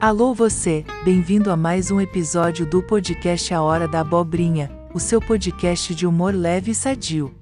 Alô 0.00 0.32
você, 0.32 0.84
bem-vindo 1.04 1.50
a 1.50 1.56
mais 1.56 1.90
um 1.90 2.00
episódio 2.00 2.64
do 2.64 2.80
podcast 2.80 3.52
A 3.52 3.60
Hora 3.60 3.88
da 3.88 3.98
Abobrinha, 3.98 4.70
o 4.94 5.00
seu 5.00 5.20
podcast 5.20 5.92
de 5.92 6.06
humor 6.06 6.32
leve 6.32 6.70
e 6.70 6.74
sadio. 6.74 7.34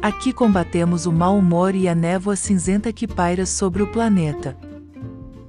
Aqui 0.00 0.32
combatemos 0.32 1.06
o 1.06 1.12
mau 1.12 1.36
humor 1.36 1.74
e 1.74 1.88
a 1.88 1.94
névoa 1.94 2.36
cinzenta 2.36 2.92
que 2.92 3.08
paira 3.08 3.44
sobre 3.44 3.82
o 3.82 3.90
planeta. 3.90 4.56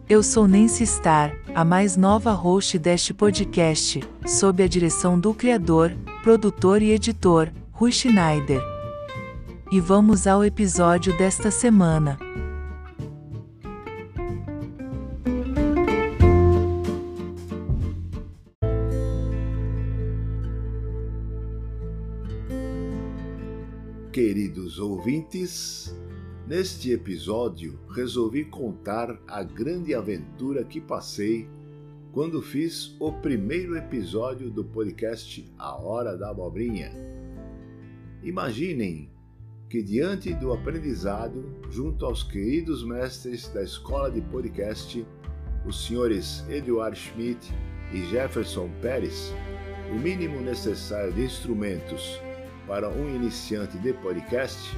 Eu 0.10 0.24
sou 0.24 0.48
Nancy 0.48 0.88
Star, 0.88 1.36
a 1.54 1.64
mais 1.64 1.96
nova 1.96 2.32
host 2.32 2.80
deste 2.80 3.14
podcast, 3.14 4.02
sob 4.26 4.64
a 4.64 4.68
direção 4.68 5.20
do 5.20 5.36
criador, 5.36 5.96
produtor 6.24 6.82
e 6.82 6.94
editor, 6.94 7.50
Rui 7.72 7.92
Schneider. 7.92 8.60
E 9.72 9.80
vamos 9.80 10.26
ao 10.26 10.44
episódio 10.44 11.16
desta 11.16 11.52
semana. 11.52 12.18
Queridos 24.38 24.78
ouvintes, 24.78 25.98
neste 26.46 26.92
episódio 26.92 27.80
resolvi 27.90 28.46
contar 28.46 29.20
a 29.28 29.42
grande 29.42 29.96
aventura 29.96 30.64
que 30.64 30.80
passei 30.80 31.50
quando 32.12 32.40
fiz 32.40 32.96
o 33.00 33.12
primeiro 33.12 33.76
episódio 33.76 34.52
do 34.52 34.64
podcast 34.64 35.52
A 35.58 35.76
Hora 35.82 36.16
da 36.16 36.30
Abobrinha. 36.30 36.92
Imaginem 38.22 39.10
que, 39.68 39.82
diante 39.82 40.32
do 40.36 40.54
aprendizado, 40.54 41.44
junto 41.72 42.06
aos 42.06 42.22
queridos 42.22 42.86
mestres 42.86 43.48
da 43.48 43.64
escola 43.64 44.12
de 44.12 44.22
podcast, 44.22 45.04
os 45.66 45.88
senhores 45.88 46.46
Eduard 46.48 46.96
Schmidt 46.96 47.52
e 47.92 48.04
Jefferson 48.04 48.70
Pérez, 48.84 49.34
o 49.92 49.96
mínimo 49.96 50.40
necessário 50.42 51.12
de 51.12 51.24
instrumentos 51.24 52.22
para 52.68 52.90
um 52.90 53.16
iniciante 53.16 53.78
de 53.78 53.94
podcast 53.94 54.76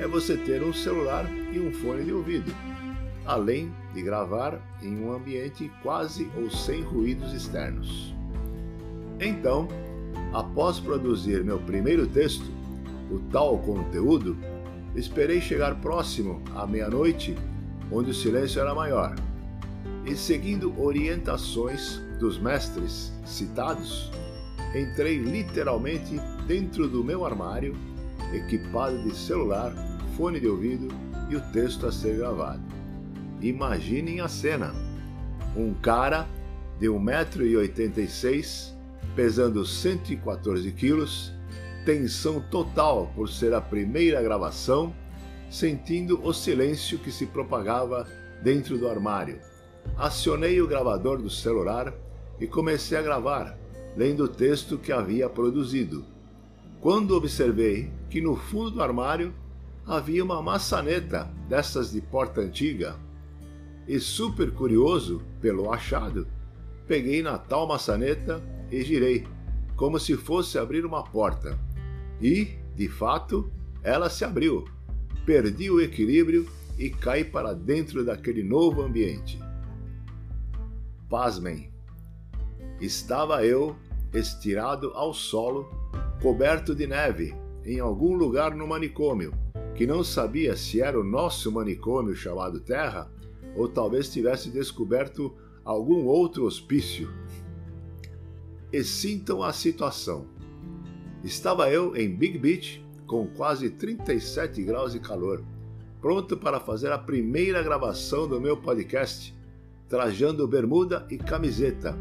é 0.00 0.08
você 0.08 0.36
ter 0.36 0.62
um 0.62 0.72
celular 0.72 1.26
e 1.52 1.60
um 1.60 1.70
fone 1.70 2.02
de 2.02 2.12
ouvido, 2.12 2.50
além 3.26 3.70
de 3.92 4.02
gravar 4.02 4.58
em 4.82 4.98
um 4.98 5.12
ambiente 5.12 5.70
quase 5.82 6.30
ou 6.34 6.50
sem 6.50 6.82
ruídos 6.82 7.34
externos. 7.34 8.14
Então, 9.20 9.68
após 10.32 10.80
produzir 10.80 11.44
meu 11.44 11.58
primeiro 11.58 12.06
texto, 12.06 12.46
o 13.10 13.18
tal 13.30 13.58
conteúdo, 13.58 14.36
esperei 14.96 15.40
chegar 15.40 15.74
próximo 15.76 16.42
à 16.54 16.66
meia-noite, 16.66 17.36
onde 17.92 18.10
o 18.10 18.14
silêncio 18.14 18.60
era 18.60 18.74
maior, 18.74 19.14
e 20.06 20.16
seguindo 20.16 20.72
orientações 20.80 22.00
dos 22.18 22.38
mestres 22.38 23.12
citados, 23.26 24.10
entrei 24.74 25.18
literalmente 25.18 26.18
dentro 26.48 26.88
do 26.88 27.04
meu 27.04 27.26
armário, 27.26 27.76
equipado 28.32 29.02
de 29.02 29.14
celular, 29.14 29.70
fone 30.16 30.40
de 30.40 30.48
ouvido 30.48 30.88
e 31.28 31.36
o 31.36 31.40
texto 31.52 31.86
a 31.86 31.92
ser 31.92 32.16
gravado. 32.16 32.62
Imaginem 33.42 34.20
a 34.20 34.28
cena: 34.28 34.74
um 35.54 35.74
cara 35.74 36.26
de 36.80 36.86
1,86m, 36.86 38.72
pesando 39.14 39.64
114 39.66 40.72
quilos, 40.72 41.34
tensão 41.84 42.40
total 42.40 43.12
por 43.14 43.28
ser 43.28 43.52
a 43.52 43.60
primeira 43.60 44.22
gravação, 44.22 44.94
sentindo 45.50 46.18
o 46.26 46.32
silêncio 46.32 46.98
que 46.98 47.12
se 47.12 47.26
propagava 47.26 48.06
dentro 48.42 48.78
do 48.78 48.88
armário. 48.88 49.38
Acionei 49.98 50.62
o 50.62 50.66
gravador 50.66 51.20
do 51.20 51.28
celular 51.28 51.92
e 52.40 52.46
comecei 52.46 52.96
a 52.96 53.02
gravar 53.02 53.58
lendo 53.96 54.24
o 54.24 54.28
texto 54.28 54.78
que 54.78 54.92
havia 54.92 55.28
produzido. 55.28 56.17
Quando 56.80 57.16
observei 57.16 57.90
que 58.08 58.20
no 58.20 58.36
fundo 58.36 58.70
do 58.70 58.82
armário 58.82 59.34
havia 59.84 60.22
uma 60.22 60.40
maçaneta 60.40 61.24
dessas 61.48 61.90
de 61.90 62.00
porta 62.00 62.40
antiga, 62.40 62.96
e 63.88 63.98
super 63.98 64.52
curioso 64.52 65.22
pelo 65.40 65.72
achado, 65.72 66.28
peguei 66.86 67.22
na 67.22 67.38
tal 67.38 67.66
maçaneta 67.66 68.42
e 68.70 68.82
girei, 68.82 69.26
como 69.74 69.98
se 69.98 70.16
fosse 70.16 70.58
abrir 70.58 70.84
uma 70.84 71.02
porta. 71.02 71.58
E, 72.20 72.58
de 72.76 72.88
fato, 72.88 73.50
ela 73.82 74.10
se 74.10 74.24
abriu. 74.24 74.66
Perdi 75.24 75.70
o 75.70 75.80
equilíbrio 75.80 76.46
e 76.78 76.90
caí 76.90 77.24
para 77.24 77.54
dentro 77.54 78.04
daquele 78.04 78.42
novo 78.42 78.82
ambiente. 78.82 79.40
Pasmem! 81.08 81.72
Estava 82.80 83.44
eu 83.44 83.74
estirado 84.12 84.92
ao 84.94 85.12
solo, 85.12 85.68
coberto 86.22 86.74
de 86.74 86.86
neve, 86.86 87.34
em 87.64 87.80
algum 87.80 88.14
lugar 88.14 88.54
no 88.54 88.66
manicômio, 88.66 89.32
que 89.74 89.86
não 89.86 90.02
sabia 90.02 90.56
se 90.56 90.80
era 90.80 90.98
o 90.98 91.04
nosso 91.04 91.52
manicômio 91.52 92.14
chamado 92.14 92.60
Terra 92.60 93.10
ou 93.54 93.68
talvez 93.68 94.08
tivesse 94.10 94.50
descoberto 94.50 95.34
algum 95.64 96.06
outro 96.06 96.44
hospício. 96.44 97.10
E 98.72 98.82
sintam 98.82 99.42
a 99.42 99.52
situação. 99.52 100.26
Estava 101.22 101.70
eu 101.70 101.96
em 101.96 102.14
Big 102.14 102.38
Beach 102.38 102.84
com 103.06 103.26
quase 103.26 103.70
37 103.70 104.62
graus 104.62 104.92
de 104.92 105.00
calor, 105.00 105.42
pronto 106.00 106.36
para 106.36 106.60
fazer 106.60 106.92
a 106.92 106.98
primeira 106.98 107.62
gravação 107.62 108.28
do 108.28 108.40
meu 108.40 108.56
podcast, 108.56 109.34
trajando 109.88 110.46
bermuda 110.46 111.06
e 111.10 111.16
camiseta 111.16 111.98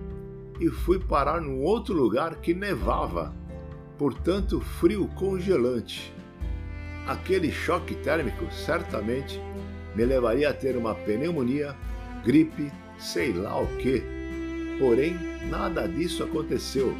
e 0.59 0.69
fui 0.69 1.00
parar 1.00 1.41
num 1.41 1.62
outro 1.62 1.94
lugar 1.94 2.35
que 2.38 2.53
nevava, 2.53 3.34
portanto 3.97 4.59
frio 4.59 5.07
congelante. 5.16 6.13
Aquele 7.07 7.51
choque 7.51 7.95
térmico 7.95 8.51
certamente 8.51 9.40
me 9.95 10.06
levaria 10.06 10.50
a 10.50 10.53
ter 10.53 10.75
uma 10.75 10.94
pneumonia, 10.94 11.75
gripe, 12.23 12.72
sei 12.97 13.34
lá 13.34 13.59
o 13.59 13.68
que. 13.78 14.03
Porém, 14.79 15.16
nada 15.50 15.88
disso 15.88 16.23
aconteceu, 16.23 16.94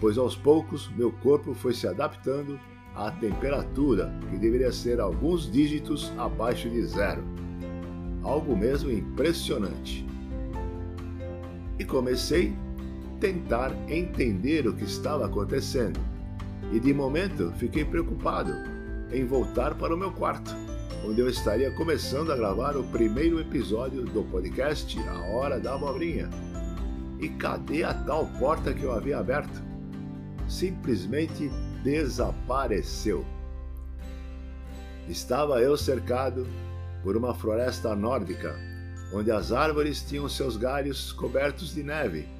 pois 0.00 0.18
aos 0.18 0.36
poucos 0.36 0.90
meu 0.96 1.12
corpo 1.12 1.54
foi 1.54 1.72
se 1.72 1.86
adaptando 1.86 2.58
à 2.94 3.10
temperatura, 3.10 4.12
que 4.30 4.36
deveria 4.36 4.72
ser 4.72 5.00
alguns 5.00 5.50
dígitos 5.50 6.12
abaixo 6.18 6.68
de 6.68 6.82
zero. 6.84 7.24
Algo 8.22 8.56
mesmo 8.56 8.90
impressionante. 8.90 10.06
E 11.78 11.84
comecei 11.84 12.54
tentar 13.20 13.72
entender 13.88 14.66
o 14.66 14.74
que 14.74 14.84
estava 14.84 15.26
acontecendo. 15.26 15.98
E 16.72 16.80
de 16.80 16.92
momento 16.92 17.52
fiquei 17.56 17.84
preocupado 17.84 18.52
em 19.12 19.24
voltar 19.24 19.74
para 19.74 19.94
o 19.94 19.98
meu 19.98 20.12
quarto, 20.12 20.54
onde 21.06 21.20
eu 21.20 21.28
estaria 21.28 21.70
começando 21.70 22.32
a 22.32 22.36
gravar 22.36 22.76
o 22.76 22.84
primeiro 22.84 23.40
episódio 23.40 24.04
do 24.04 24.22
podcast 24.24 24.98
A 25.08 25.20
Hora 25.30 25.60
da 25.60 25.74
Abobrinha. 25.74 26.28
E 27.20 27.28
cadê 27.28 27.84
a 27.84 27.94
tal 27.94 28.26
porta 28.38 28.74
que 28.74 28.82
eu 28.82 28.92
havia 28.92 29.18
aberto? 29.18 29.62
Simplesmente 30.48 31.50
desapareceu. 31.82 33.24
Estava 35.08 35.60
eu 35.60 35.76
cercado 35.76 36.46
por 37.02 37.16
uma 37.16 37.34
floresta 37.34 37.94
nórdica, 37.94 38.56
onde 39.12 39.30
as 39.30 39.52
árvores 39.52 40.02
tinham 40.02 40.28
seus 40.28 40.56
galhos 40.56 41.12
cobertos 41.12 41.74
de 41.74 41.82
neve 41.82 42.33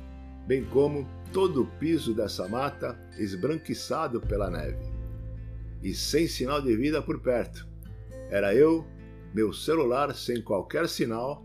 bem 0.46 0.64
como 0.64 1.08
todo 1.32 1.62
o 1.62 1.66
piso 1.66 2.14
dessa 2.14 2.48
mata 2.48 2.98
esbranquiçado 3.18 4.20
pela 4.20 4.50
neve. 4.50 4.92
E 5.82 5.94
sem 5.94 6.26
sinal 6.26 6.62
de 6.62 6.76
vida 6.76 7.02
por 7.02 7.20
perto. 7.20 7.66
Era 8.30 8.54
eu, 8.54 8.86
meu 9.34 9.52
celular 9.52 10.14
sem 10.14 10.40
qualquer 10.40 10.88
sinal, 10.88 11.44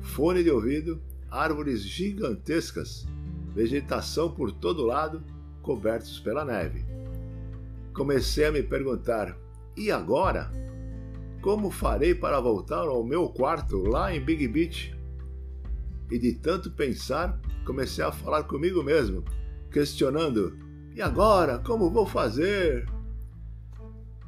fone 0.00 0.42
de 0.42 0.50
ouvido, 0.50 1.00
árvores 1.30 1.82
gigantescas, 1.82 3.06
vegetação 3.54 4.34
por 4.34 4.52
todo 4.52 4.84
lado, 4.84 5.22
cobertos 5.62 6.18
pela 6.20 6.44
neve. 6.44 6.84
Comecei 7.94 8.46
a 8.46 8.52
me 8.52 8.62
perguntar: 8.62 9.36
e 9.76 9.90
agora? 9.90 10.52
Como 11.40 11.70
farei 11.70 12.14
para 12.14 12.38
voltar 12.38 12.86
ao 12.86 13.02
meu 13.02 13.28
quarto 13.30 13.78
lá 13.78 14.14
em 14.14 14.20
Big 14.20 14.46
Beach? 14.46 14.94
E 16.10 16.18
de 16.18 16.34
tanto 16.34 16.70
pensar, 16.70 17.40
comecei 17.64 18.04
a 18.04 18.10
falar 18.10 18.44
comigo 18.44 18.82
mesmo, 18.82 19.24
questionando: 19.70 20.58
e 20.94 21.00
agora? 21.00 21.58
Como 21.58 21.90
vou 21.90 22.04
fazer? 22.04 22.86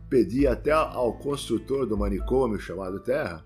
Pedi 0.08 0.46
até 0.46 0.70
ao 0.70 1.14
construtor 1.14 1.86
do 1.86 1.96
manicômio 1.96 2.60
chamado 2.60 3.00
Terra 3.00 3.44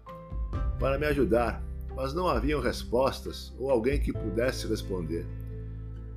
para 0.79 0.99
me 0.99 1.07
ajudar, 1.07 1.63
mas 1.95 2.13
não 2.13 2.29
haviam 2.29 2.61
respostas 2.61 3.55
ou 3.59 3.71
alguém 3.71 3.99
que 3.99 4.13
pudesse 4.13 4.67
responder. 4.67 5.27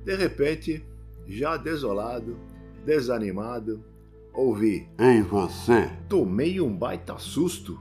De 0.04 0.14
repente, 0.14 0.84
já 1.26 1.56
desolado, 1.56 2.36
desanimado, 2.84 3.82
ouvi: 4.34 4.88
Ei 4.98 5.22
você! 5.22 5.90
Tomei 6.08 6.60
um 6.60 6.76
baita 6.76 7.16
susto 7.18 7.80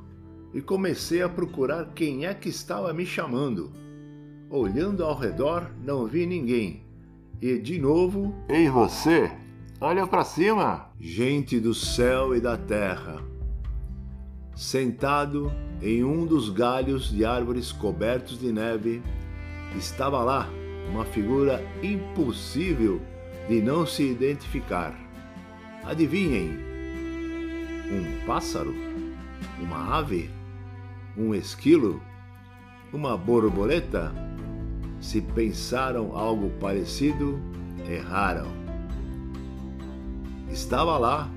e 0.53 0.61
comecei 0.61 1.21
a 1.21 1.29
procurar 1.29 1.93
quem 1.93 2.25
é 2.25 2.33
que 2.33 2.49
estava 2.49 2.93
me 2.93 3.05
chamando. 3.05 3.71
Olhando 4.49 5.03
ao 5.03 5.15
redor, 5.17 5.69
não 5.83 6.05
vi 6.07 6.25
ninguém. 6.25 6.83
E 7.41 7.57
de 7.57 7.79
novo, 7.79 8.33
Ei 8.49 8.69
você, 8.69 9.31
olha 9.79 10.05
para 10.07 10.23
cima! 10.23 10.89
gente 10.99 11.59
do 11.59 11.73
céu 11.73 12.35
e 12.35 12.41
da 12.41 12.57
terra. 12.57 13.21
Sentado 14.53 15.49
em 15.81 16.03
um 16.03 16.25
dos 16.25 16.49
galhos 16.49 17.09
de 17.09 17.23
árvores 17.23 17.71
cobertos 17.71 18.37
de 18.37 18.51
neve, 18.51 19.01
estava 19.77 20.21
lá 20.21 20.49
uma 20.91 21.05
figura 21.05 21.63
impossível 21.81 22.99
de 23.47 23.61
não 23.61 23.85
se 23.85 24.03
identificar. 24.03 24.93
Adivinhem? 25.85 26.57
Um 27.89 28.25
pássaro? 28.25 28.75
Uma 29.61 29.97
ave? 29.97 30.29
Um 31.17 31.33
esquilo? 31.33 32.01
Uma 32.91 33.17
borboleta? 33.17 34.11
Se 34.99 35.21
pensaram 35.21 36.15
algo 36.15 36.49
parecido, 36.59 37.39
erraram. 37.89 38.47
Estava 40.51 40.97
lá, 40.97 41.29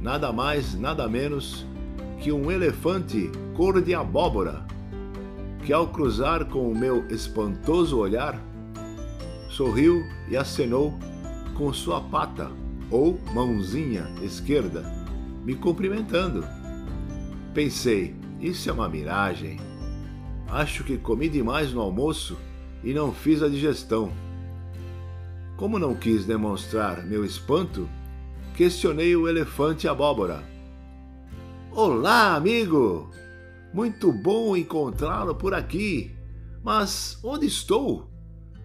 nada 0.00 0.32
mais, 0.32 0.74
nada 0.74 1.08
menos 1.08 1.66
que 2.20 2.32
um 2.32 2.50
elefante 2.50 3.30
cor 3.54 3.82
de 3.82 3.94
abóbora, 3.94 4.64
que 5.64 5.72
ao 5.72 5.88
cruzar 5.88 6.46
com 6.46 6.70
o 6.70 6.74
meu 6.74 7.06
espantoso 7.08 7.98
olhar, 7.98 8.40
sorriu 9.48 10.02
e 10.28 10.36
acenou 10.36 10.94
com 11.54 11.72
sua 11.72 12.00
pata 12.00 12.50
ou 12.90 13.18
mãozinha 13.34 14.06
esquerda, 14.22 14.84
me 15.44 15.54
cumprimentando. 15.54 16.44
Pensei, 17.52 18.14
isso 18.40 18.70
é 18.70 18.72
uma 18.72 18.88
miragem. 18.88 19.58
Acho 20.48 20.84
que 20.84 20.96
comi 20.96 21.28
demais 21.28 21.72
no 21.72 21.80
almoço 21.80 22.36
e 22.82 22.92
não 22.92 23.12
fiz 23.12 23.42
a 23.42 23.48
digestão. 23.48 24.12
Como 25.56 25.78
não 25.78 25.94
quis 25.94 26.24
demonstrar 26.24 27.04
meu 27.04 27.24
espanto, 27.24 27.88
questionei 28.56 29.14
o 29.14 29.28
elefante 29.28 29.86
abóbora. 29.86 30.42
Olá, 31.70 32.34
amigo! 32.34 33.08
Muito 33.72 34.12
bom 34.12 34.56
encontrá-lo 34.56 35.34
por 35.34 35.54
aqui. 35.54 36.14
Mas 36.62 37.18
onde 37.22 37.46
estou? 37.46 38.06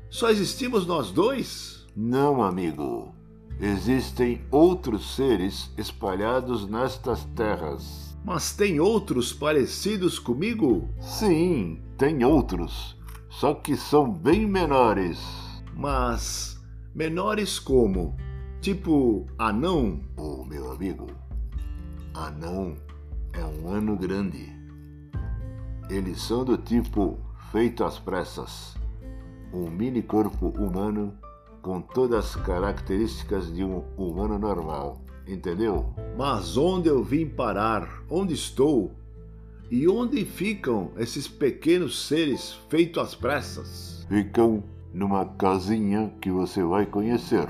Só 0.10 0.30
existimos 0.30 0.86
nós 0.86 1.12
dois? 1.12 1.86
Não, 1.96 2.44
amigo. 2.44 3.14
Existem 3.60 4.42
outros 4.52 5.16
seres 5.16 5.72
espalhados 5.78 6.68
nestas 6.68 7.24
terras. 7.36 8.16
Mas 8.24 8.54
tem 8.54 8.80
outros 8.80 9.32
parecidos 9.32 10.20
comigo? 10.20 10.90
Sim, 11.00 11.82
tem 11.98 12.24
outros, 12.26 12.97
só 13.30 13.54
que 13.54 13.76
são 13.76 14.12
bem 14.12 14.48
menores. 14.48 15.20
Mas 15.74 16.60
menores 16.94 17.60
como? 17.60 18.16
Tipo 18.62 19.26
anão? 19.38 20.00
Oh, 20.18 20.44
meu 20.44 20.72
amigo, 20.72 21.08
anão 22.14 22.76
é 23.34 23.44
um 23.46 23.70
ano 23.70 23.96
grande. 23.96 24.52
Eles 25.90 26.22
são 26.22 26.44
do 26.44 26.58
tipo 26.58 27.20
feito 27.52 27.84
às 27.84 27.98
pressas, 27.98 28.76
um 29.54 29.70
mini 29.70 30.02
corpo 30.02 30.48
humano 30.50 31.14
com 31.62 31.80
todas 31.80 32.26
as 32.26 32.36
características 32.44 33.54
de 33.54 33.64
um 33.64 33.84
humano 33.98 34.38
normal, 34.40 35.02
entendeu? 35.28 35.94
Mas 36.18 36.58
onde 36.58 36.90
eu 36.90 37.04
vim 37.04 37.28
parar? 37.28 38.04
Onde 38.10 38.34
estou? 38.34 38.97
E 39.70 39.86
onde 39.88 40.24
ficam 40.24 40.92
esses 40.98 41.28
pequenos 41.28 42.08
seres 42.08 42.54
feitos 42.70 43.04
às 43.04 43.16
pressas? 43.16 44.06
Ficam 44.08 44.64
numa 44.94 45.26
casinha 45.26 46.14
que 46.22 46.32
você 46.32 46.64
vai 46.64 46.86
conhecer. 46.86 47.50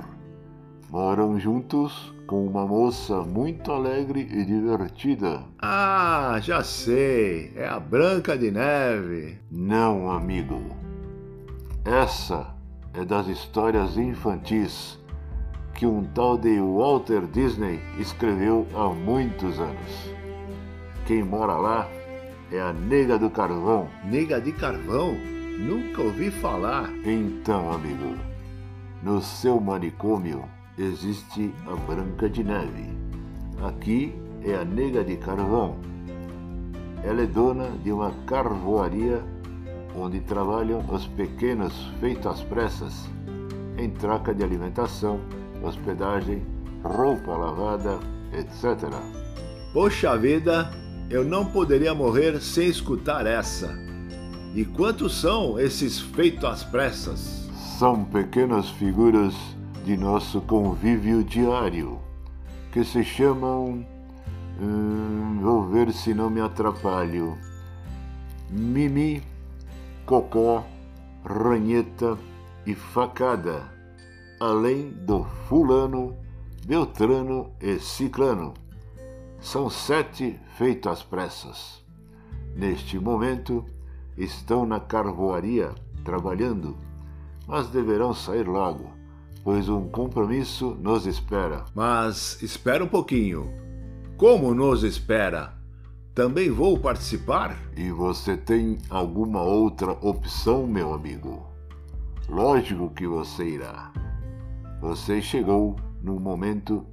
Moram 0.90 1.40
juntos 1.40 2.12
com 2.26 2.48
uma 2.48 2.66
moça 2.66 3.22
muito 3.22 3.72
alegre 3.72 4.22
e 4.22 4.44
divertida. 4.44 5.44
Ah, 5.60 6.40
já 6.42 6.64
sei, 6.64 7.52
é 7.56 7.68
a 7.68 7.80
Branca 7.80 8.36
de 8.36 8.50
Neve. 8.50 9.38
Não, 9.52 10.10
amigo. 10.10 10.60
Essa 11.86 12.56
é 12.96 13.06
das 13.06 13.28
histórias 13.28 13.96
infantis 13.96 15.00
que 15.76 15.86
um 15.86 16.04
tal 16.04 16.36
de 16.36 16.60
Walter 16.60 17.28
Disney 17.28 17.80
escreveu 18.00 18.66
há 18.74 18.90
muitos 18.90 19.60
anos. 19.60 20.12
Quem 21.06 21.24
mora 21.24 21.54
lá 21.54 21.88
é 22.52 22.60
a 22.60 22.72
Nega 22.72 23.18
do 23.18 23.30
Carvão. 23.30 23.88
Nega 24.06 24.40
de 24.40 24.52
Carvão? 24.52 25.16
Nunca 25.60 26.02
ouvi 26.02 26.32
falar. 26.32 26.90
Então, 27.06 27.72
amigo, 27.72 28.16
no 29.04 29.22
seu 29.22 29.60
manicômio 29.60 30.46
existe 30.78 31.54
a 31.66 31.76
Branca 31.76 32.30
de 32.30 32.44
Neve. 32.44 32.90
Aqui 33.64 34.14
é 34.44 34.56
a 34.56 34.64
Nega 34.64 35.04
de 35.04 35.18
Carvão. 35.18 35.78
Ela 37.04 37.24
é 37.24 37.26
dona 37.26 37.70
de 37.84 37.92
uma 37.92 38.12
carvoaria 38.26 39.24
onde 39.96 40.20
trabalham 40.22 40.84
os 40.90 41.08
pequenos 41.08 41.74
feitos 42.00 42.28
às 42.28 42.44
pressas 42.44 43.10
em 43.78 43.90
troca 43.90 44.34
de 44.34 44.44
alimentação, 44.44 45.20
hospedagem, 45.64 46.44
roupa 46.84 47.32
lavada, 47.32 48.00
etc. 48.34 48.90
Poxa 49.74 50.18
vida, 50.18 50.72
eu 51.10 51.24
não 51.24 51.46
poderia 51.46 51.94
morrer 51.94 52.42
sem 52.42 52.68
escutar 52.68 53.26
essa. 53.26 53.78
E 54.54 54.66
quantos 54.66 55.20
são 55.20 55.60
esses 55.60 56.00
feitos 56.00 56.44
às 56.44 56.64
pressas? 56.64 57.48
São 57.78 58.04
pequenas 58.04 58.70
figuras 58.72 59.34
de 59.86 59.96
nosso 59.96 60.42
convívio 60.42 61.24
diário, 61.24 62.00
que 62.72 62.84
se 62.84 63.04
chamam. 63.04 63.86
Hum, 64.60 65.40
vou 65.42 65.68
ver 65.68 65.94
se 65.94 66.14
não 66.14 66.30
me 66.30 66.42
atrapalho. 66.42 67.38
Mimi, 68.50 69.22
Cocó, 70.06 70.66
Ranheta 71.24 72.18
e 72.66 72.74
Facada, 72.74 73.62
além 74.40 74.90
do 74.90 75.24
Fulano, 75.48 76.16
Beltrano 76.66 77.52
e 77.62 77.78
Ciclano. 77.80 78.54
São 79.48 79.70
sete 79.70 80.40
feitos 80.58 80.92
às 80.92 81.04
pressas. 81.04 81.84
Neste 82.56 83.00
momento, 83.00 83.66
estão 84.18 84.66
na 84.66 84.80
carvoaria 84.80 85.74
trabalhando, 86.04 86.78
mas 87.48 87.70
deverão 87.70 88.14
sair 88.14 88.48
logo 88.48 88.98
pois 89.48 89.70
um 89.70 89.88
compromisso 89.88 90.76
nos 90.82 91.06
espera. 91.06 91.64
Mas 91.74 92.38
espera 92.42 92.84
um 92.84 92.88
pouquinho. 92.90 93.50
Como 94.18 94.54
nos 94.54 94.84
espera? 94.84 95.54
Também 96.14 96.52
vou 96.52 96.78
participar? 96.78 97.58
E 97.74 97.90
você 97.90 98.36
tem 98.36 98.78
alguma 98.90 99.42
outra 99.42 99.94
opção, 100.02 100.68
meu 100.68 100.94
amigo? 100.94 101.48
Lógico 102.28 102.90
que 102.90 103.08
você 103.08 103.46
irá. 103.46 103.94
Você 104.82 105.22
chegou 105.22 105.78
num 106.04 106.20
momento, 106.20 106.86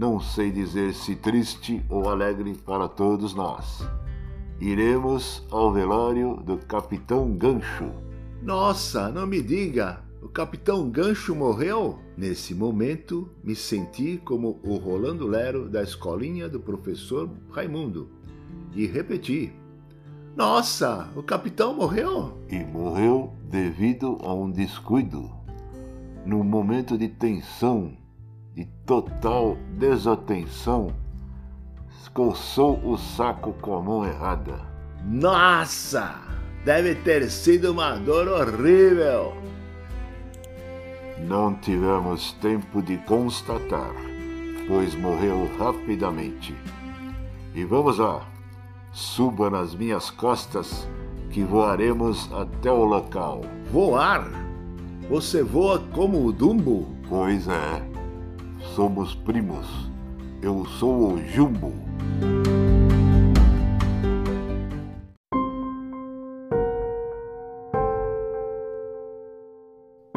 não 0.00 0.18
sei 0.18 0.50
dizer 0.50 0.94
se 0.94 1.14
triste 1.14 1.84
ou 1.90 2.08
alegre 2.08 2.54
para 2.54 2.88
todos 2.88 3.34
nós. 3.34 3.86
Iremos 4.58 5.46
ao 5.50 5.70
velório 5.70 6.36
do 6.36 6.56
Capitão 6.56 7.30
Gancho. 7.36 7.92
Nossa, 8.42 9.10
não 9.10 9.26
me 9.26 9.42
diga! 9.42 10.02
O 10.22 10.28
capitão 10.28 10.88
Gancho 10.88 11.34
morreu? 11.34 11.98
Nesse 12.16 12.54
momento, 12.54 13.28
me 13.44 13.54
senti 13.54 14.16
como 14.16 14.58
o 14.64 14.76
Rolando 14.76 15.26
Lero 15.26 15.68
da 15.68 15.82
escolinha 15.82 16.48
do 16.48 16.60
professor 16.60 17.28
Raimundo 17.50 18.08
e 18.74 18.86
repeti: 18.86 19.52
Nossa, 20.34 21.10
o 21.14 21.22
capitão 21.22 21.74
morreu? 21.74 22.38
E 22.48 22.58
morreu 22.64 23.34
devido 23.50 24.16
a 24.22 24.32
um 24.32 24.50
descuido. 24.50 25.30
Num 26.24 26.42
momento 26.42 26.96
de 26.96 27.08
tensão, 27.08 27.92
de 28.54 28.66
total 28.86 29.56
desatenção, 29.78 30.94
coçou 32.12 32.80
o 32.84 32.96
saco 32.96 33.52
com 33.60 33.76
a 33.76 33.82
mão 33.82 34.04
errada. 34.04 34.60
Nossa! 35.04 36.14
Deve 36.64 36.94
ter 36.96 37.30
sido 37.30 37.72
uma 37.72 37.96
dor 37.96 38.28
horrível! 38.28 39.32
Não 41.26 41.54
tivemos 41.54 42.32
tempo 42.34 42.82
de 42.82 42.96
constatar, 42.98 43.92
pois 44.66 44.94
morreu 44.94 45.48
rapidamente. 45.58 46.54
E 47.54 47.64
vamos 47.64 47.98
lá, 47.98 48.26
suba 48.92 49.50
nas 49.50 49.74
minhas 49.74 50.10
costas 50.10 50.88
que 51.30 51.44
voaremos 51.44 52.30
até 52.32 52.70
o 52.70 52.84
local. 52.84 53.42
Voar? 53.70 54.26
Você 55.08 55.42
voa 55.42 55.78
como 55.92 56.24
o 56.24 56.32
Dumbo? 56.32 56.88
Pois 57.08 57.48
é, 57.48 57.82
somos 58.74 59.14
primos. 59.14 59.66
Eu 60.40 60.64
sou 60.64 61.14
o 61.14 61.18
Jumbo. 61.18 61.72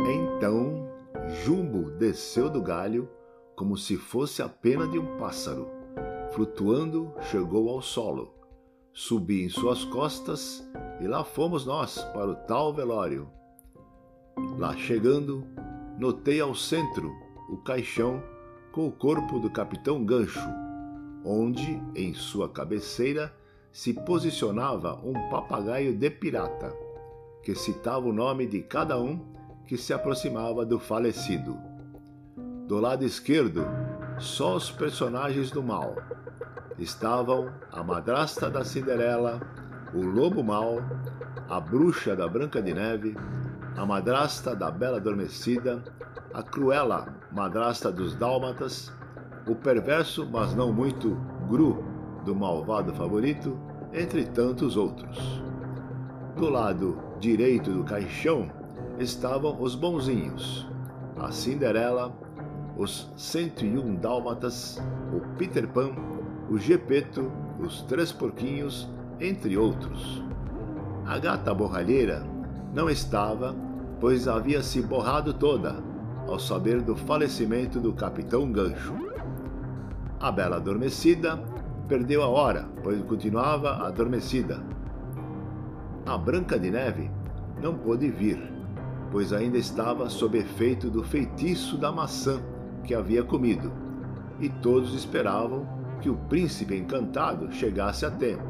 Então, 0.07 0.87
Jumbo 1.43 1.91
desceu 1.97 2.49
do 2.49 2.61
galho 2.61 3.09
como 3.55 3.75
se 3.75 3.97
fosse 3.97 4.41
a 4.41 4.49
pena 4.49 4.87
de 4.87 4.99
um 4.99 5.17
pássaro. 5.17 5.67
Flutuando, 6.31 7.13
chegou 7.21 7.69
ao 7.69 7.81
solo. 7.81 8.33
Subi 8.93 9.43
em 9.43 9.49
suas 9.49 9.83
costas 9.85 10.67
e 11.01 11.07
lá 11.07 11.23
fomos 11.23 11.65
nós 11.65 11.97
para 12.13 12.29
o 12.29 12.35
tal 12.35 12.73
velório. 12.73 13.27
Lá 14.57 14.75
chegando, 14.77 15.43
notei 15.97 16.39
ao 16.39 16.53
centro 16.53 17.11
o 17.49 17.57
caixão 17.57 18.21
com 18.73 18.87
o 18.87 18.91
corpo 18.91 19.39
do 19.39 19.51
capitão 19.51 20.03
Gancho, 20.03 20.49
onde, 21.23 21.79
em 21.95 22.11
sua 22.15 22.49
cabeceira, 22.49 23.31
se 23.71 23.93
posicionava 23.93 24.99
um 25.03 25.13
papagaio 25.29 25.95
de 25.95 26.09
pirata, 26.09 26.75
que 27.43 27.53
citava 27.53 28.07
o 28.07 28.11
nome 28.11 28.47
de 28.47 28.63
cada 28.63 28.99
um 28.99 29.19
que 29.67 29.77
se 29.77 29.93
aproximava 29.93 30.65
do 30.65 30.79
falecido. 30.79 31.55
Do 32.67 32.79
lado 32.79 33.05
esquerdo, 33.05 33.63
só 34.17 34.55
os 34.55 34.71
personagens 34.71 35.51
do 35.51 35.61
mal. 35.61 35.95
Estavam 36.79 37.53
a 37.71 37.83
madrasta 37.83 38.49
da 38.49 38.65
Cinderela, 38.65 39.39
o 39.93 40.01
lobo 40.01 40.43
mau, 40.43 40.79
a 41.47 41.59
bruxa 41.59 42.15
da 42.15 42.27
Branca 42.27 42.59
de 42.59 42.73
Neve, 42.73 43.15
a 43.77 43.85
madrasta 43.85 44.55
da 44.55 44.71
Bela 44.71 44.97
Adormecida, 44.97 45.83
a 46.33 46.41
cruela 46.41 47.13
madrasta 47.31 47.91
dos 47.91 48.15
Dálmatas, 48.15 48.91
o 49.47 49.53
perverso, 49.53 50.27
mas 50.31 50.55
não 50.55 50.73
muito, 50.73 51.15
Gru 51.47 51.83
do 52.25 52.33
malvado 52.33 52.93
favorito, 52.93 53.57
entre 53.93 54.25
tantos 54.25 54.75
outros. 54.75 55.43
Do 56.35 56.49
lado 56.49 56.97
direito 57.19 57.69
do 57.71 57.83
caixão 57.83 58.49
estavam 58.97 59.61
os 59.61 59.75
bonzinhos, 59.75 60.67
a 61.17 61.31
Cinderela, 61.31 62.11
os 62.77 63.11
101 63.15 63.95
Dálmatas, 63.95 64.81
o 65.15 65.19
Peter 65.37 65.67
Pan, 65.67 65.91
o 66.49 66.57
Gepeto, 66.57 67.31
os 67.59 67.81
Três 67.83 68.11
Porquinhos, 68.11 68.89
entre 69.19 69.55
outros. 69.55 70.23
A 71.05 71.19
gata 71.19 71.53
borralheira 71.53 72.25
não 72.73 72.89
estava, 72.89 73.55
pois 73.99 74.27
havia 74.27 74.63
se 74.63 74.81
borrado 74.81 75.33
toda 75.33 75.92
ao 76.27 76.39
saber 76.39 76.81
do 76.81 76.95
falecimento 76.95 77.79
do 77.79 77.93
capitão 77.93 78.51
Gancho. 78.51 78.93
A 80.19 80.31
bela 80.31 80.57
adormecida 80.57 81.37
perdeu 81.87 82.23
a 82.23 82.27
hora, 82.27 82.67
pois 82.81 83.01
continuava 83.03 83.85
adormecida. 83.85 84.63
A 86.05 86.17
Branca 86.17 86.57
de 86.57 86.71
Neve 86.71 87.09
não 87.61 87.75
pôde 87.75 88.09
vir, 88.09 88.39
pois 89.11 89.31
ainda 89.31 89.57
estava 89.57 90.09
sob 90.09 90.37
efeito 90.37 90.89
do 90.89 91.03
feitiço 91.03 91.77
da 91.77 91.91
maçã 91.91 92.41
que 92.83 92.93
havia 92.93 93.23
comido, 93.23 93.71
e 94.39 94.49
todos 94.49 94.93
esperavam 94.93 95.65
que 96.01 96.09
o 96.09 96.15
príncipe 96.15 96.75
encantado 96.75 97.51
chegasse 97.51 98.05
a 98.05 98.11
tempo. 98.11 98.43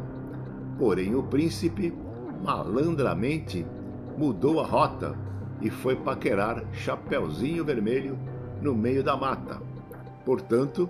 Porém, 0.77 1.13
o 1.13 1.23
príncipe, 1.23 1.93
malandramente, 2.43 3.65
mudou 4.17 4.59
a 4.59 4.65
rota 4.65 5.15
e 5.63 5.69
foi 5.69 5.95
paquerar 5.95 6.63
Chapeuzinho 6.73 7.65
Vermelho 7.65 8.19
no 8.61 8.75
meio 8.75 9.03
da 9.03 9.17
mata. 9.17 9.59
Portanto, 10.23 10.89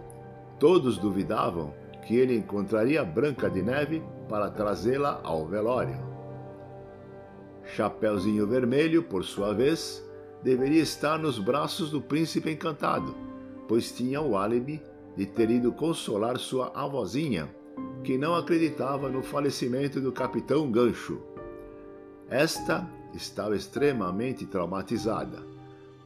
todos 0.59 0.97
duvidavam 0.97 1.73
que 2.05 2.17
ele 2.17 2.35
encontraria 2.35 3.05
Branca 3.05 3.49
de 3.49 3.61
Neve 3.61 4.03
para 4.27 4.49
trazê-la 4.49 5.21
ao 5.23 5.47
velório. 5.47 5.97
Chapeuzinho 7.63 8.45
Vermelho, 8.45 9.03
por 9.03 9.23
sua 9.23 9.53
vez, 9.53 10.03
deveria 10.43 10.81
estar 10.81 11.17
nos 11.17 11.39
braços 11.39 11.89
do 11.89 12.01
príncipe 12.01 12.51
encantado 12.51 13.15
pois 13.67 13.91
tinha 13.91 14.21
o 14.21 14.37
álibi 14.37 14.81
de 15.15 15.25
ter 15.25 15.49
ido 15.49 15.71
consolar 15.71 16.37
sua 16.37 16.71
avózinha, 16.75 17.49
que 18.03 18.17
não 18.17 18.35
acreditava 18.35 19.09
no 19.09 19.21
falecimento 19.21 20.01
do 20.01 20.11
capitão 20.11 20.69
Gancho. 20.71 21.21
Esta 22.29 22.87
estava 23.13 23.55
extremamente 23.55 24.45
traumatizada, 24.45 25.43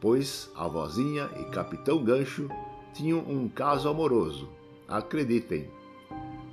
pois 0.00 0.50
a 0.54 0.64
avózinha 0.64 1.28
e 1.40 1.44
capitão 1.44 2.02
Gancho 2.02 2.48
tinham 2.92 3.20
um 3.20 3.48
caso 3.48 3.88
amoroso. 3.88 4.48
Acreditem. 4.86 5.68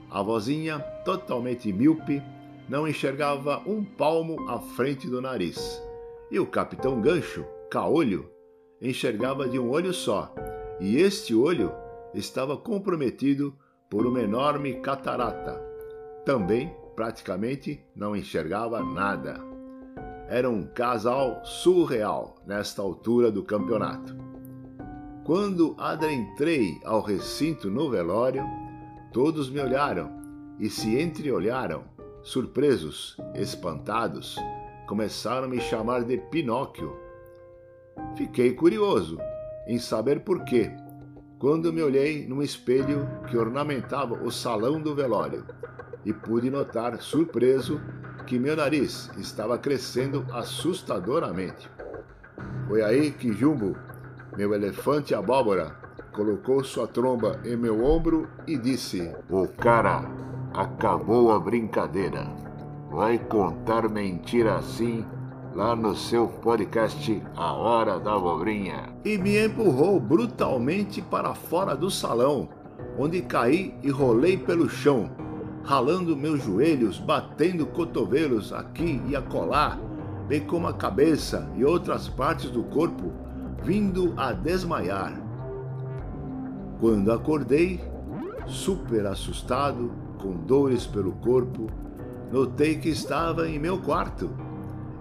A 0.09 0.19
avózinha, 0.19 0.79
totalmente 1.03 1.71
míope, 1.71 2.21
não 2.67 2.87
enxergava 2.87 3.61
um 3.65 3.83
palmo 3.83 4.49
à 4.49 4.59
frente 4.59 5.07
do 5.07 5.21
nariz, 5.21 5.81
e 6.31 6.39
o 6.39 6.47
capitão 6.47 7.01
Gancho, 7.01 7.45
caolho, 7.69 8.29
enxergava 8.81 9.47
de 9.47 9.59
um 9.59 9.69
olho 9.69 9.93
só 9.93 10.33
e 10.79 10.97
este 10.97 11.33
olho 11.33 11.71
estava 12.13 12.57
comprometido 12.57 13.55
por 13.89 14.05
uma 14.05 14.21
enorme 14.21 14.75
catarata. 14.75 15.61
Também 16.25 16.75
praticamente 16.95 17.85
não 17.95 18.15
enxergava 18.15 18.83
nada. 18.83 19.54
Era 20.27 20.49
um 20.49 20.65
casal 20.65 21.41
surreal 21.45 22.35
nesta 22.47 22.81
altura 22.81 23.31
do 23.31 23.43
campeonato. 23.43 24.15
Quando 25.23 25.75
adentrei 25.77 26.79
ao 26.83 27.01
recinto 27.01 27.69
no 27.69 27.89
velório, 27.89 28.43
todos 29.11 29.49
me 29.49 29.59
olharam 29.59 30.09
e 30.59 30.69
se 30.69 30.99
entreolharam, 30.99 31.83
surpresos, 32.23 33.17
espantados, 33.35 34.35
começaram 34.87 35.45
a 35.45 35.49
me 35.49 35.59
chamar 35.59 36.03
de 36.03 36.17
Pinóquio. 36.17 36.95
Fiquei 38.15 38.53
curioso 38.53 39.17
em 39.67 39.77
saber 39.77 40.21
por 40.21 40.43
quê, 40.43 40.71
quando 41.39 41.71
me 41.71 41.81
olhei 41.81 42.27
num 42.27 42.41
espelho 42.41 43.07
que 43.29 43.37
ornamentava 43.37 44.15
o 44.23 44.31
salão 44.31 44.81
do 44.81 44.95
velório 44.95 45.45
e 46.05 46.13
pude 46.13 46.49
notar, 46.49 47.01
surpreso, 47.01 47.81
que 48.25 48.39
meu 48.39 48.55
nariz 48.55 49.09
estava 49.17 49.57
crescendo 49.57 50.25
assustadoramente. 50.31 51.69
Foi 52.67 52.81
aí 52.81 53.11
que 53.11 53.31
Jumbo, 53.31 53.75
meu 54.35 54.53
elefante 54.53 55.13
abóbora, 55.13 55.75
colocou 56.11 56.63
sua 56.63 56.87
tromba 56.87 57.39
em 57.45 57.55
meu 57.55 57.83
ombro 57.83 58.27
e 58.47 58.57
disse: 58.57 59.13
O 59.29 59.47
cara 59.47 60.09
acabou 60.53 61.31
a 61.31 61.39
brincadeira. 61.39 62.27
Vai 62.89 63.19
contar 63.19 63.89
mentira 63.89 64.55
assim 64.55 65.05
lá 65.53 65.75
no 65.75 65.95
seu 65.95 66.27
podcast 66.27 67.21
A 67.35 67.53
Hora 67.53 67.99
da 67.99 68.15
Abobrinha. 68.15 68.89
E 69.03 69.17
me 69.17 69.37
empurrou 69.45 69.99
brutalmente 69.99 71.01
para 71.01 71.33
fora 71.35 71.75
do 71.75 71.91
salão, 71.91 72.49
onde 72.97 73.21
caí 73.21 73.75
e 73.83 73.89
rolei 73.89 74.37
pelo 74.37 74.69
chão, 74.69 75.09
ralando 75.65 76.15
meus 76.15 76.43
joelhos, 76.43 76.99
batendo 76.99 77.65
cotovelos 77.65 78.53
aqui 78.53 79.01
e 79.07 79.15
acolá, 79.15 79.79
bem 80.27 80.41
como 80.41 80.67
a 80.67 80.73
cabeça 80.73 81.49
e 81.55 81.65
outras 81.65 82.07
partes 82.07 82.51
do 82.51 82.63
corpo, 82.63 83.11
vindo 83.63 84.13
a 84.15 84.31
desmaiar. 84.31 85.19
Quando 86.79 87.11
acordei, 87.11 87.81
super 88.45 89.07
assustado, 89.07 89.91
com 90.19 90.33
dores 90.33 90.85
pelo 90.85 91.13
corpo, 91.13 91.67
notei 92.31 92.77
que 92.77 92.89
estava 92.89 93.49
em 93.49 93.57
meu 93.57 93.79
quarto 93.79 94.29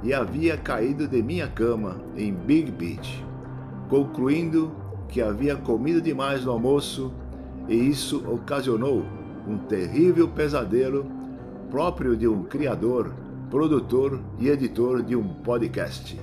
e 0.02 0.14
havia 0.14 0.56
caído 0.56 1.06
de 1.06 1.23
minha 1.23 1.47
cama 1.47 1.97
em 2.16 2.33
Big 2.33 2.71
Beach, 2.71 3.23
concluindo 3.90 4.73
que 5.09 5.21
havia 5.21 5.56
comido 5.56 6.00
demais 6.00 6.44
no 6.44 6.52
almoço 6.52 7.12
e 7.68 7.75
isso 7.75 8.25
ocasionou 8.30 9.04
um 9.46 9.58
terrível 9.58 10.28
pesadelo 10.28 11.06
próprio 11.70 12.16
de 12.16 12.28
um 12.28 12.44
criador, 12.44 13.12
produtor 13.50 14.20
e 14.38 14.48
editor 14.48 15.02
de 15.02 15.16
um 15.16 15.26
podcast. 15.42 16.18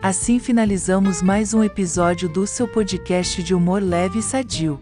Assim 0.00 0.38
finalizamos 0.38 1.20
mais 1.20 1.52
um 1.52 1.62
episódio 1.62 2.28
do 2.28 2.46
seu 2.46 2.66
podcast 2.66 3.42
de 3.42 3.54
humor 3.54 3.82
leve 3.82 4.20
e 4.20 4.22
sadio. 4.22 4.80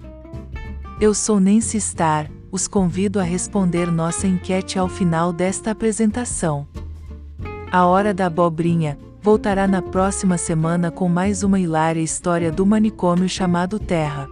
Eu 1.01 1.13
sou 1.13 1.41
Nancy 1.41 1.81
Star, 1.81 2.31
os 2.51 2.69
convido 2.69 3.19
a 3.19 3.23
responder 3.23 3.91
nossa 3.91 4.27
enquete 4.27 4.79
ao 4.79 4.89
final 4.89 5.33
desta 5.33 5.73
apresentação. 5.73 6.67
A 7.71 7.85
Hora 7.87 8.15
da 8.15 8.27
Abobrinha 8.27 8.99
voltará 9.21 9.67
na 9.67 9.83
próxima 9.83 10.39
semana 10.39 10.91
com 10.91 11.09
mais 11.09 11.43
uma 11.43 11.59
hilária 11.59 12.01
história 12.01 12.53
do 12.53 12.65
manicômio 12.65 13.29
chamado 13.29 13.79
Terra. 13.79 14.29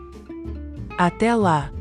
Até 0.96 1.34
lá! 1.34 1.73